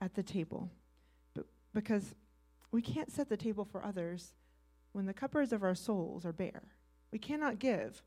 at 0.00 0.14
the 0.14 0.22
table. 0.22 0.70
But 1.34 1.46
because 1.74 2.14
we 2.70 2.80
can't 2.80 3.10
set 3.10 3.28
the 3.28 3.36
table 3.36 3.64
for 3.64 3.84
others 3.84 4.34
when 4.92 5.06
the 5.06 5.14
cupboards 5.14 5.52
of 5.52 5.62
our 5.62 5.74
souls 5.74 6.24
are 6.24 6.32
bare. 6.32 6.62
We 7.12 7.18
cannot 7.18 7.58
give 7.58 8.02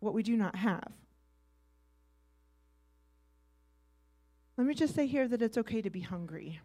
what 0.00 0.14
we 0.14 0.22
do 0.22 0.36
not 0.36 0.56
have. 0.56 0.92
Let 4.56 4.66
me 4.66 4.74
just 4.74 4.94
say 4.94 5.06
here 5.06 5.28
that 5.28 5.42
it's 5.42 5.58
okay 5.58 5.82
to 5.82 5.90
be 5.90 6.00
hungry. 6.00 6.60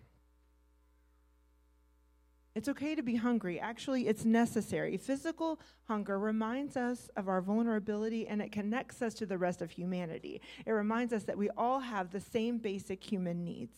It's 2.58 2.70
okay 2.70 2.96
to 2.96 3.04
be 3.04 3.18
hungry. 3.18 3.60
Actually, 3.60 4.08
it's 4.08 4.26
necessary. 4.26 4.98
Physical 4.98 5.60
hunger 5.84 6.18
reminds 6.18 6.76
us 6.76 7.08
of 7.16 7.28
our 7.28 7.40
vulnerability 7.40 8.28
and 8.28 8.42
it 8.42 8.52
connects 8.52 9.04
us 9.04 9.14
to 9.14 9.28
the 9.28 9.38
rest 9.38 9.62
of 9.62 9.70
humanity. 9.70 10.42
It 10.66 10.72
reminds 10.72 11.14
us 11.14 11.22
that 11.26 11.38
we 11.38 11.52
all 11.52 11.82
have 11.82 12.10
the 12.10 12.20
same 12.20 12.58
basic 12.58 13.04
human 13.04 13.44
needs. 13.44 13.78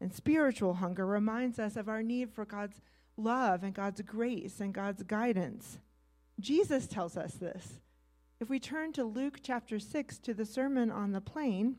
And 0.00 0.14
spiritual 0.14 0.74
hunger 0.74 1.04
reminds 1.04 1.58
us 1.58 1.74
of 1.74 1.88
our 1.88 2.00
need 2.00 2.30
for 2.30 2.44
God's 2.44 2.80
love 3.16 3.64
and 3.64 3.74
God's 3.74 4.02
grace 4.02 4.60
and 4.60 4.72
God's 4.72 5.02
guidance. 5.02 5.80
Jesus 6.38 6.86
tells 6.86 7.16
us 7.16 7.34
this. 7.34 7.80
If 8.38 8.48
we 8.48 8.60
turn 8.60 8.92
to 8.92 9.02
Luke 9.02 9.40
chapter 9.42 9.80
6 9.80 10.18
to 10.18 10.32
the 10.32 10.46
Sermon 10.46 10.92
on 10.92 11.10
the 11.10 11.20
Plain, 11.20 11.74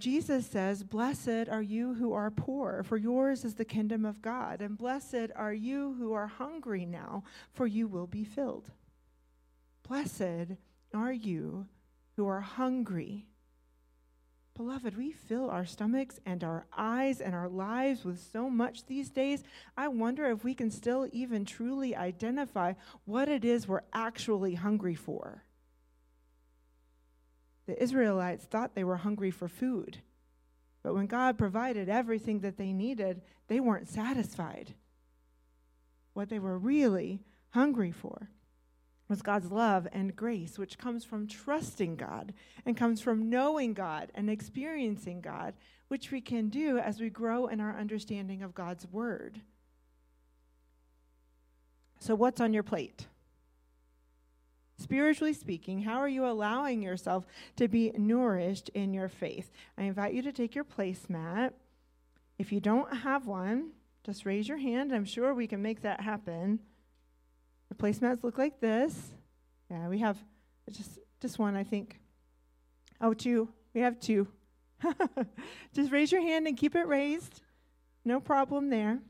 Jesus 0.00 0.46
says, 0.46 0.82
Blessed 0.82 1.48
are 1.50 1.62
you 1.62 1.94
who 1.94 2.14
are 2.14 2.30
poor, 2.30 2.82
for 2.82 2.96
yours 2.96 3.44
is 3.44 3.54
the 3.54 3.64
kingdom 3.64 4.04
of 4.04 4.22
God. 4.22 4.62
And 4.62 4.76
blessed 4.76 5.30
are 5.36 5.52
you 5.52 5.94
who 5.98 6.14
are 6.14 6.26
hungry 6.26 6.86
now, 6.86 7.24
for 7.52 7.66
you 7.66 7.86
will 7.86 8.06
be 8.06 8.24
filled. 8.24 8.70
Blessed 9.86 10.56
are 10.94 11.12
you 11.12 11.66
who 12.16 12.26
are 12.26 12.40
hungry. 12.40 13.26
Beloved, 14.56 14.96
we 14.96 15.12
fill 15.12 15.50
our 15.50 15.64
stomachs 15.64 16.18
and 16.26 16.42
our 16.44 16.66
eyes 16.76 17.20
and 17.20 17.34
our 17.34 17.48
lives 17.48 18.04
with 18.04 18.20
so 18.32 18.50
much 18.50 18.86
these 18.86 19.10
days. 19.10 19.42
I 19.76 19.88
wonder 19.88 20.30
if 20.30 20.44
we 20.44 20.54
can 20.54 20.70
still 20.70 21.08
even 21.12 21.44
truly 21.44 21.94
identify 21.94 22.74
what 23.04 23.28
it 23.28 23.44
is 23.44 23.68
we're 23.68 23.82
actually 23.92 24.54
hungry 24.54 24.94
for. 24.94 25.44
The 27.70 27.80
Israelites 27.80 28.46
thought 28.46 28.74
they 28.74 28.82
were 28.82 28.96
hungry 28.96 29.30
for 29.30 29.46
food. 29.46 29.98
But 30.82 30.92
when 30.92 31.06
God 31.06 31.38
provided 31.38 31.88
everything 31.88 32.40
that 32.40 32.56
they 32.56 32.72
needed, 32.72 33.22
they 33.46 33.60
weren't 33.60 33.88
satisfied. 33.88 34.74
What 36.12 36.28
they 36.30 36.40
were 36.40 36.58
really 36.58 37.20
hungry 37.50 37.92
for. 37.92 38.28
was 39.06 39.22
God's 39.22 39.52
love 39.52 39.86
and 39.92 40.16
grace, 40.16 40.58
which 40.58 40.78
comes 40.78 41.04
from 41.04 41.28
trusting 41.28 41.94
God 41.94 42.34
and 42.66 42.76
comes 42.76 43.00
from 43.00 43.30
knowing 43.30 43.72
God 43.72 44.10
and 44.16 44.28
experiencing 44.28 45.20
God, 45.20 45.54
which 45.86 46.10
we 46.10 46.20
can 46.20 46.48
do 46.48 46.76
as 46.78 46.98
we 46.98 47.08
grow 47.08 47.46
in 47.46 47.60
our 47.60 47.78
understanding 47.78 48.42
of 48.42 48.52
God's 48.52 48.84
word. 48.88 49.42
So, 52.00 52.16
what's 52.16 52.40
on 52.40 52.52
your 52.52 52.64
plate? 52.64 53.06
Spiritually 54.80 55.34
speaking, 55.34 55.82
how 55.82 55.98
are 55.98 56.08
you 56.08 56.24
allowing 56.24 56.80
yourself 56.80 57.26
to 57.56 57.68
be 57.68 57.92
nourished 57.98 58.70
in 58.70 58.94
your 58.94 59.10
faith? 59.10 59.50
I 59.76 59.82
invite 59.82 60.14
you 60.14 60.22
to 60.22 60.32
take 60.32 60.54
your 60.54 60.64
placemat. 60.64 61.52
If 62.38 62.50
you 62.50 62.60
don't 62.60 62.90
have 62.96 63.26
one, 63.26 63.72
just 64.04 64.24
raise 64.24 64.48
your 64.48 64.56
hand. 64.56 64.90
I'm 64.90 65.04
sure 65.04 65.34
we 65.34 65.46
can 65.46 65.60
make 65.60 65.82
that 65.82 66.00
happen. 66.00 66.60
The 67.68 67.74
placemats 67.74 68.24
look 68.24 68.38
like 68.38 68.58
this. 68.60 69.12
Yeah, 69.70 69.88
we 69.88 69.98
have 69.98 70.16
just 70.70 70.98
just 71.20 71.38
one, 71.38 71.56
I 71.56 71.64
think. 71.64 72.00
Oh, 73.02 73.12
two. 73.12 73.50
We 73.74 73.82
have 73.82 74.00
two. 74.00 74.28
just 75.74 75.92
raise 75.92 76.10
your 76.10 76.22
hand 76.22 76.46
and 76.46 76.56
keep 76.56 76.74
it 76.74 76.88
raised. 76.88 77.42
No 78.06 78.18
problem 78.18 78.70
there. 78.70 79.00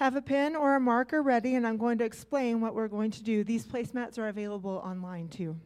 Have 0.00 0.16
a 0.16 0.22
pen 0.22 0.56
or 0.56 0.76
a 0.76 0.80
marker 0.80 1.22
ready, 1.22 1.56
and 1.56 1.66
I'm 1.66 1.76
going 1.76 1.98
to 1.98 2.06
explain 2.06 2.62
what 2.62 2.74
we're 2.74 2.88
going 2.88 3.10
to 3.10 3.22
do. 3.22 3.44
These 3.44 3.66
placemats 3.66 4.18
are 4.18 4.28
available 4.28 4.80
online 4.82 5.28
too. 5.28 5.58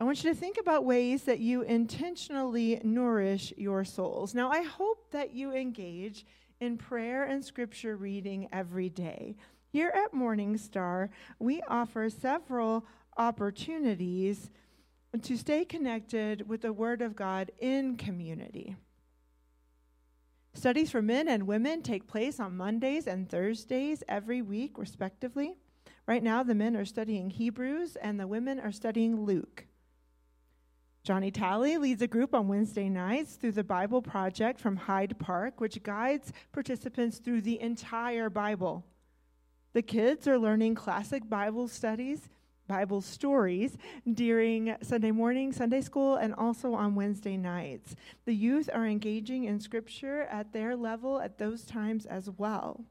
I 0.00 0.04
want 0.04 0.22
you 0.22 0.30
to 0.30 0.38
think 0.38 0.56
about 0.56 0.84
ways 0.84 1.24
that 1.24 1.40
you 1.40 1.62
intentionally 1.62 2.80
nourish 2.84 3.52
your 3.56 3.84
souls. 3.84 4.36
Now, 4.36 4.52
I 4.52 4.62
hope 4.62 5.10
that 5.10 5.34
you 5.34 5.52
engage 5.52 6.24
in 6.60 6.78
prayer 6.78 7.24
and 7.24 7.44
scripture 7.44 7.96
reading 7.96 8.48
every 8.52 8.88
day. 8.88 9.34
Here 9.72 9.92
at 9.92 10.14
Morning 10.14 10.56
Star, 10.56 11.10
we 11.40 11.60
offer 11.62 12.08
several 12.08 12.86
opportunities 13.16 14.48
to 15.22 15.36
stay 15.36 15.64
connected 15.64 16.48
with 16.48 16.60
the 16.60 16.72
Word 16.72 17.02
of 17.02 17.16
God 17.16 17.50
in 17.58 17.96
community. 17.96 18.76
Studies 20.54 20.90
for 20.90 21.02
men 21.02 21.28
and 21.28 21.46
women 21.46 21.82
take 21.82 22.06
place 22.06 22.38
on 22.38 22.56
Mondays 22.56 23.06
and 23.06 23.28
Thursdays 23.28 24.02
every 24.08 24.42
week, 24.42 24.78
respectively. 24.78 25.54
Right 26.06 26.22
now, 26.22 26.42
the 26.42 26.54
men 26.54 26.76
are 26.76 26.84
studying 26.84 27.30
Hebrews 27.30 27.96
and 27.96 28.20
the 28.20 28.26
women 28.26 28.60
are 28.60 28.72
studying 28.72 29.24
Luke. 29.24 29.66
Johnny 31.04 31.32
Talley 31.32 31.78
leads 31.78 32.02
a 32.02 32.06
group 32.06 32.32
on 32.32 32.46
Wednesday 32.46 32.88
nights 32.88 33.34
through 33.34 33.52
the 33.52 33.64
Bible 33.64 34.02
Project 34.02 34.60
from 34.60 34.76
Hyde 34.76 35.18
Park, 35.18 35.60
which 35.60 35.82
guides 35.82 36.32
participants 36.52 37.18
through 37.18 37.40
the 37.40 37.60
entire 37.60 38.30
Bible. 38.30 38.84
The 39.72 39.82
kids 39.82 40.28
are 40.28 40.38
learning 40.38 40.76
classic 40.76 41.28
Bible 41.28 41.66
studies, 41.66 42.28
Bible 42.66 43.00
stories 43.00 43.76
during 44.14 44.76
Sunday 44.82 45.10
morning, 45.10 45.52
Sunday 45.52 45.80
school, 45.80 46.16
and 46.16 46.34
also 46.34 46.74
on 46.74 46.94
Wednesday 46.94 47.36
nights. 47.36 47.96
The 48.24 48.34
youth 48.34 48.70
are 48.72 48.86
engaging 48.86 49.44
in 49.44 49.60
Scripture 49.60 50.22
at 50.22 50.52
their 50.52 50.76
level 50.76 51.20
at 51.20 51.38
those 51.38 51.64
times 51.64 52.06
as 52.06 52.30
well. 52.30 52.84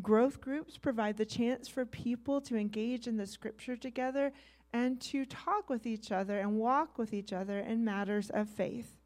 Growth 0.00 0.40
groups 0.40 0.78
provide 0.78 1.16
the 1.16 1.26
chance 1.26 1.68
for 1.68 1.84
people 1.84 2.40
to 2.42 2.56
engage 2.56 3.06
in 3.06 3.16
the 3.16 3.26
Scripture 3.26 3.76
together 3.76 4.32
and 4.72 5.00
to 5.00 5.24
talk 5.26 5.68
with 5.68 5.86
each 5.86 6.10
other 6.10 6.38
and 6.38 6.58
walk 6.58 6.96
with 6.96 7.12
each 7.12 7.32
other 7.32 7.58
in 7.58 7.84
matters 7.84 8.30
of 8.30 8.48
faith. 8.48 9.01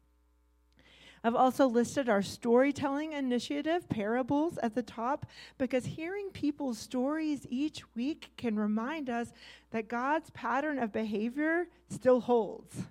I've 1.27 1.35
also 1.35 1.67
listed 1.67 2.07
our 2.07 2.21
storytelling 2.21 3.11
initiative, 3.11 3.89
Parables, 3.89 4.57
at 4.63 4.75
the 4.75 4.81
top, 4.81 5.25
because 5.57 5.85
hearing 5.85 6.29
people's 6.29 6.77
stories 6.77 7.45
each 7.49 7.83
week 7.95 8.29
can 8.37 8.55
remind 8.55 9.09
us 9.09 9.33
that 9.71 9.89
God's 9.89 10.29
pattern 10.29 10.79
of 10.79 10.93
behavior 10.93 11.67
still 11.89 12.21
holds. 12.21 12.83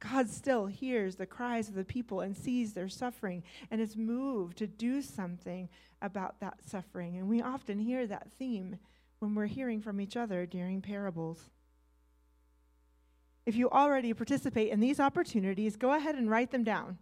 God 0.00 0.30
still 0.30 0.64
hears 0.64 1.16
the 1.16 1.26
cries 1.26 1.68
of 1.68 1.74
the 1.74 1.84
people 1.84 2.22
and 2.22 2.34
sees 2.34 2.72
their 2.72 2.88
suffering 2.88 3.42
and 3.70 3.82
is 3.82 3.98
moved 3.98 4.56
to 4.58 4.66
do 4.66 5.02
something 5.02 5.68
about 6.00 6.40
that 6.40 6.66
suffering. 6.66 7.18
And 7.18 7.28
we 7.28 7.42
often 7.42 7.78
hear 7.78 8.06
that 8.06 8.32
theme 8.38 8.78
when 9.18 9.34
we're 9.34 9.44
hearing 9.44 9.82
from 9.82 10.00
each 10.00 10.16
other 10.16 10.46
during 10.46 10.80
parables. 10.80 11.50
If 13.44 13.56
you 13.56 13.68
already 13.68 14.14
participate 14.14 14.70
in 14.70 14.80
these 14.80 15.00
opportunities, 15.00 15.76
go 15.76 15.92
ahead 15.92 16.14
and 16.14 16.30
write 16.30 16.50
them 16.50 16.64
down 16.64 16.96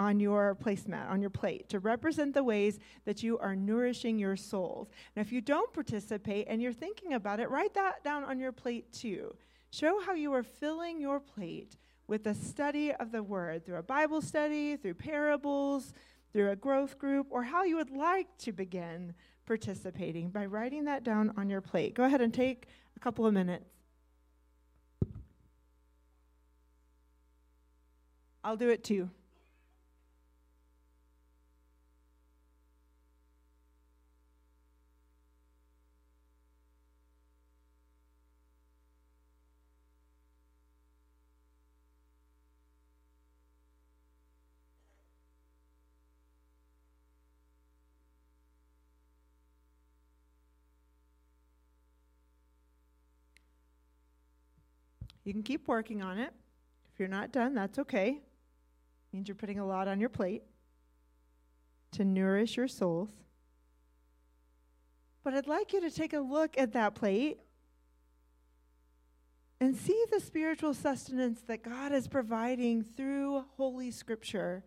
on 0.00 0.18
your 0.18 0.56
placemat, 0.64 1.10
on 1.10 1.20
your 1.20 1.28
plate, 1.28 1.68
to 1.68 1.78
represent 1.78 2.32
the 2.32 2.42
ways 2.42 2.78
that 3.04 3.22
you 3.22 3.38
are 3.38 3.54
nourishing 3.54 4.18
your 4.18 4.34
souls. 4.34 4.88
Now, 5.14 5.20
if 5.20 5.30
you 5.30 5.42
don't 5.42 5.70
participate 5.74 6.46
and 6.48 6.62
you're 6.62 6.72
thinking 6.72 7.12
about 7.12 7.38
it, 7.38 7.50
write 7.50 7.74
that 7.74 8.02
down 8.02 8.24
on 8.24 8.38
your 8.38 8.50
plate 8.50 8.90
too. 8.94 9.36
Show 9.70 10.00
how 10.00 10.14
you 10.14 10.32
are 10.32 10.42
filling 10.42 11.02
your 11.02 11.20
plate 11.20 11.76
with 12.06 12.24
the 12.24 12.32
study 12.32 12.94
of 12.94 13.12
the 13.12 13.22
Word 13.22 13.66
through 13.66 13.76
a 13.76 13.82
Bible 13.82 14.22
study, 14.22 14.74
through 14.76 14.94
parables, 14.94 15.92
through 16.32 16.50
a 16.50 16.56
growth 16.56 16.98
group, 16.98 17.26
or 17.28 17.42
how 17.42 17.64
you 17.64 17.76
would 17.76 17.90
like 17.90 18.26
to 18.38 18.52
begin 18.52 19.12
participating 19.44 20.30
by 20.30 20.46
writing 20.46 20.86
that 20.86 21.04
down 21.04 21.30
on 21.36 21.50
your 21.50 21.60
plate. 21.60 21.92
Go 21.92 22.04
ahead 22.04 22.22
and 22.22 22.32
take 22.32 22.68
a 22.96 23.00
couple 23.00 23.26
of 23.26 23.34
minutes. 23.34 23.66
I'll 28.42 28.56
do 28.56 28.70
it 28.70 28.82
too. 28.82 29.10
You 55.30 55.34
can 55.34 55.44
keep 55.44 55.68
working 55.68 56.02
on 56.02 56.18
it. 56.18 56.32
If 56.92 56.98
you're 56.98 57.06
not 57.06 57.30
done, 57.30 57.54
that's 57.54 57.78
okay 57.78 58.20
means 59.12 59.28
you're 59.28 59.36
putting 59.36 59.60
a 59.60 59.64
lot 59.64 59.86
on 59.86 60.00
your 60.00 60.08
plate 60.08 60.42
to 61.92 62.04
nourish 62.04 62.56
your 62.56 62.66
souls. 62.66 63.10
But 65.22 65.34
I'd 65.34 65.46
like 65.46 65.72
you 65.72 65.80
to 65.82 65.90
take 65.92 66.14
a 66.14 66.18
look 66.18 66.58
at 66.58 66.72
that 66.72 66.96
plate 66.96 67.38
and 69.60 69.76
see 69.76 70.04
the 70.10 70.18
spiritual 70.18 70.74
sustenance 70.74 71.40
that 71.42 71.62
God 71.62 71.92
is 71.92 72.08
providing 72.08 72.82
through 72.82 73.44
Holy 73.56 73.92
Scripture. 73.92 74.64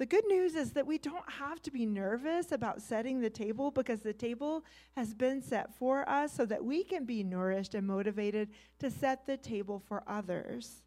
The 0.00 0.06
good 0.06 0.24
news 0.28 0.54
is 0.54 0.72
that 0.72 0.86
we 0.86 0.96
don't 0.96 1.30
have 1.30 1.60
to 1.60 1.70
be 1.70 1.84
nervous 1.84 2.52
about 2.52 2.80
setting 2.80 3.20
the 3.20 3.28
table 3.28 3.70
because 3.70 4.00
the 4.00 4.14
table 4.14 4.64
has 4.96 5.12
been 5.12 5.42
set 5.42 5.74
for 5.74 6.08
us 6.08 6.32
so 6.32 6.46
that 6.46 6.64
we 6.64 6.84
can 6.84 7.04
be 7.04 7.22
nourished 7.22 7.74
and 7.74 7.86
motivated 7.86 8.48
to 8.78 8.90
set 8.90 9.26
the 9.26 9.36
table 9.36 9.78
for 9.78 10.02
others. 10.06 10.80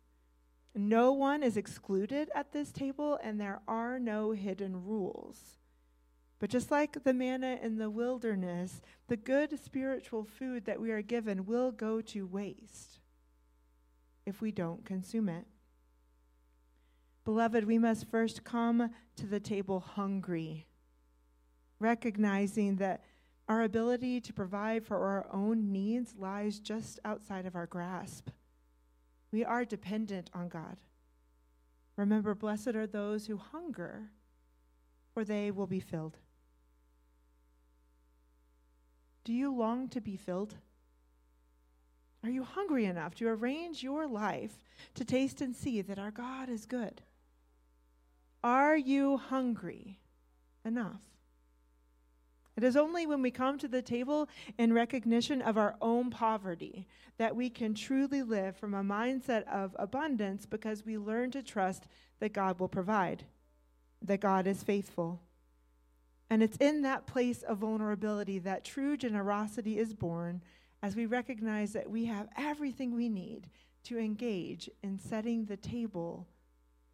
No 0.74 1.12
one 1.12 1.44
is 1.44 1.58
excluded 1.58 2.32
at 2.34 2.54
this 2.54 2.72
table, 2.72 3.20
and 3.22 3.40
there 3.40 3.60
are 3.68 4.00
no 4.00 4.32
hidden 4.32 4.84
rules. 4.84 5.60
But 6.40 6.50
just 6.50 6.72
like 6.72 7.04
the 7.04 7.14
manna 7.14 7.60
in 7.62 7.78
the 7.78 7.92
wilderness, 7.92 8.82
the 9.10 9.16
good 9.16 9.64
spiritual 9.64 10.24
food 10.24 10.66
that 10.66 10.82
we 10.82 10.90
are 10.90 11.04
given 11.04 11.46
will 11.46 11.72
go 11.72 12.02
to 12.02 12.26
waste 12.26 12.98
if 14.26 14.42
we 14.42 14.52
don't 14.52 14.84
consume 14.86 15.30
it. 15.30 15.46
Beloved, 17.26 17.66
we 17.66 17.78
must 17.78 18.10
first 18.10 18.44
come 18.44 18.90
to 19.16 19.26
the 19.26 19.40
table 19.40 19.80
hungry, 19.80 20.68
recognizing 21.80 22.76
that 22.78 23.02
our 23.48 23.64
ability 23.64 24.20
to 24.22 24.34
provide 24.34 24.86
for 24.86 24.98
our 24.98 25.28
own 25.32 25.72
needs 25.72 26.16
lies 26.18 26.60
just 26.60 27.00
outside 27.06 27.46
of 27.46 27.56
our 27.56 27.66
grasp. 27.66 28.30
We 29.32 29.44
are 29.46 29.66
dependent 29.66 30.30
on 30.34 30.50
God. 30.50 30.78
Remember, 31.96 32.36
blessed 32.36 32.70
are 32.70 32.88
those 32.88 33.28
who 33.28 33.38
hunger, 33.38 34.10
for 35.14 35.24
they 35.24 35.52
will 35.52 35.68
be 35.68 35.80
filled. 35.80 36.18
Do 39.24 39.34
you 39.34 39.54
long 39.54 39.88
to 39.90 40.02
be 40.02 40.18
filled? 40.18 40.56
Are 42.24 42.30
you 42.30 42.44
hungry 42.44 42.86
enough 42.86 43.16
to 43.16 43.28
arrange 43.28 43.84
your 43.84 44.08
life 44.08 44.64
to 44.96 45.06
taste 45.06 45.42
and 45.42 45.56
see 45.56 45.82
that 45.82 46.00
our 46.00 46.12
God 46.12 46.50
is 46.50 46.66
good? 46.66 47.02
Are 48.44 48.76
you 48.76 49.18
hungry 49.18 50.00
enough? 50.66 51.02
It 52.56 52.64
is 52.64 52.76
only 52.76 53.08
when 53.08 53.22
we 53.22 53.32
come 53.32 53.58
to 53.58 53.68
the 53.68 53.82
table 53.82 54.30
in 54.58 54.74
recognition 54.74 55.42
of 55.42 55.58
our 55.58 55.76
own 55.82 56.12
poverty 56.12 56.88
that 57.18 57.36
we 57.36 57.50
can 57.50 57.74
truly 57.74 58.22
live 58.22 58.56
from 58.56 58.74
a 58.74 58.84
mindset 58.84 59.48
of 59.48 59.76
abundance 59.80 60.46
because 60.46 60.86
we 60.86 60.98
learn 60.98 61.32
to 61.32 61.42
trust 61.42 61.88
that 62.20 62.34
God 62.34 62.60
will 62.60 62.68
provide, 62.68 63.24
that 64.02 64.20
God 64.20 64.46
is 64.46 64.62
faithful. 64.62 65.22
And 66.30 66.44
it's 66.44 66.58
in 66.58 66.82
that 66.84 67.08
place 67.08 67.44
of 67.44 67.60
vulnerability 67.60 68.40
that 68.40 68.64
true 68.64 68.98
generosity 68.98 69.80
is 69.80 69.94
born 69.94 70.42
as 70.82 70.96
we 70.96 71.06
recognize 71.06 71.74
that 71.74 71.90
we 71.90 72.06
have 72.06 72.28
everything 72.38 72.94
we 72.94 73.10
need 73.10 73.50
to 73.86 73.98
engage 73.98 74.70
in 74.84 75.00
setting 75.00 75.46
the 75.46 75.58
table 75.58 76.28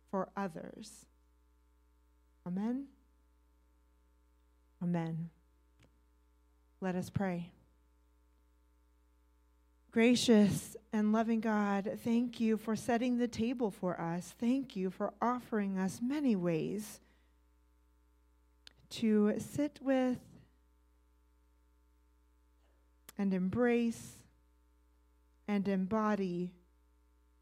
for 0.10 0.30
others. 0.38 1.06
Amen. 2.46 2.86
Amen. 4.82 5.30
Let 6.82 6.96
us 6.96 7.10
pray. 7.10 7.52
Gracious 9.92 10.78
and 10.94 11.12
loving 11.12 11.40
God, 11.40 12.00
thank 12.04 12.40
you 12.40 12.58
for 12.58 12.76
setting 12.76 13.18
the 13.18 13.28
table 13.28 13.72
for 13.72 14.00
us. 14.00 14.34
Thank 14.40 14.76
you 14.76 14.90
for 14.92 15.14
offering 15.22 15.78
us 15.78 16.00
many 16.02 16.36
ways 16.36 17.00
to 18.92 19.34
sit 19.40 19.80
with 19.82 20.20
and 23.18 23.34
embrace 23.34 24.14
and 25.48 25.68
embody 25.68 26.54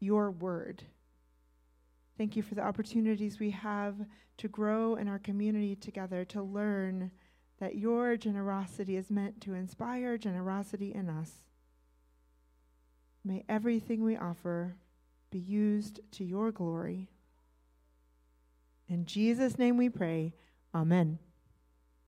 your 0.00 0.30
word. 0.30 0.82
Thank 2.18 2.34
you 2.34 2.42
for 2.42 2.56
the 2.56 2.62
opportunities 2.62 3.38
we 3.38 3.52
have 3.52 3.94
to 4.38 4.48
grow 4.48 4.96
in 4.96 5.06
our 5.06 5.20
community 5.20 5.76
together, 5.76 6.24
to 6.26 6.42
learn 6.42 7.12
that 7.60 7.76
your 7.76 8.16
generosity 8.16 8.96
is 8.96 9.08
meant 9.08 9.40
to 9.42 9.54
inspire 9.54 10.18
generosity 10.18 10.92
in 10.92 11.08
us. 11.08 11.30
May 13.24 13.44
everything 13.48 14.02
we 14.02 14.16
offer 14.16 14.74
be 15.30 15.38
used 15.38 16.00
to 16.12 16.24
your 16.24 16.50
glory. 16.50 17.08
In 18.88 19.04
Jesus' 19.04 19.58
name 19.58 19.76
we 19.76 19.88
pray. 19.88 20.34
Amen. 20.74 21.18